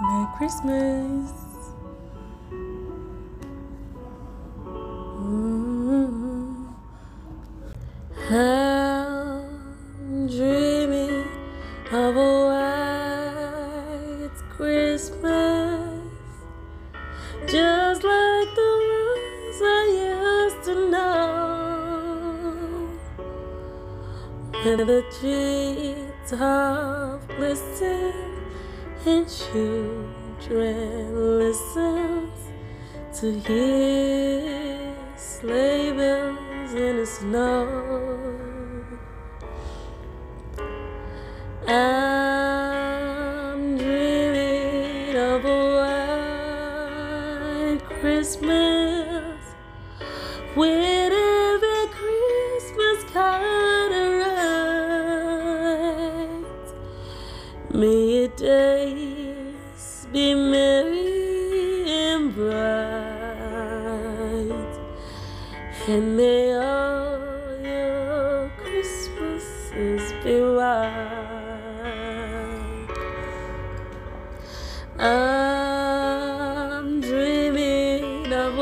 Merry 0.00 0.26
Christmas. 0.36 1.32
I'm 8.30 10.28
dreaming 10.28 11.24
of 11.90 12.16
a 12.16 12.44
white 12.46 14.38
Christmas, 14.50 16.12
just 17.46 18.04
like 18.04 18.54
the 18.54 18.72
ones 18.94 19.60
I 19.62 19.64
used 20.06 20.62
to 20.66 20.74
know, 20.90 21.16
where 24.62 24.76
the 24.76 25.02
treetops 25.18 27.26
glisten 27.36 28.12
and 29.06 29.28
children 29.28 30.78
listen 31.38 32.30
to 33.14 33.38
hear 33.40 34.94
sleigh 35.16 35.92
bells 35.92 36.74
in 36.74 36.96
the 36.96 37.06
snow. 37.06 37.66
I'm 41.66 42.08
dreaming 43.78 45.16
of 45.16 45.44
a 45.44 45.46
white 47.76 47.84
Christmas 48.00 49.38
with 50.56 50.97
May 57.78 58.22
your 58.22 58.34
days 58.34 60.06
be 60.12 60.34
merry 60.34 61.86
and 61.88 62.34
bright, 62.34 62.50
and 65.86 66.16
may 66.16 66.54
all 66.54 67.60
your 67.62 68.50
Christmases 68.58 70.12
be 70.24 70.40
white. 70.40 70.88
I'm 74.98 77.00
dreaming 77.00 78.32
of 78.32 78.58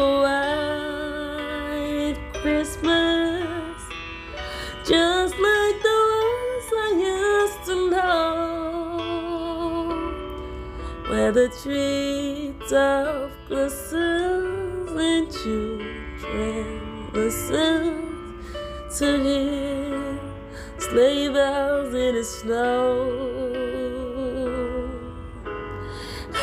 where 11.08 11.30
the 11.30 11.48
treetops 11.62 13.32
glisten 13.48 14.88
and 14.98 15.30
children 15.30 17.10
listen 17.12 18.42
to 18.98 19.22
hear 19.22 20.18
sleigh 20.78 21.28
bells 21.28 21.94
in 21.94 22.14
the 22.16 22.24
snow. 22.24 23.36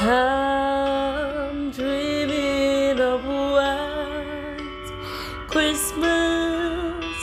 I'm 0.02 1.72
dreaming 1.72 3.00
of 3.00 3.26
a 3.26 3.52
white 3.54 4.88
Christmas 5.48 7.16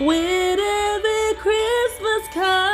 with 0.00 0.60
every 0.60 1.34
Christmas 1.40 2.28
card 2.34 2.67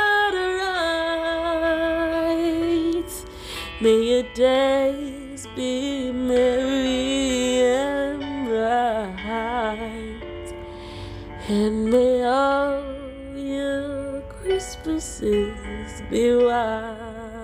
May 3.85 4.01
your 4.01 4.23
days 4.33 5.45
be 5.55 6.11
merry 6.11 7.61
and 7.61 8.47
bright, 8.47 10.23
and 11.47 11.91
may 11.91 12.23
all 12.23 12.81
your 13.37 14.21
Christmases 14.21 16.01
be 16.09 16.35
white. 16.35 17.34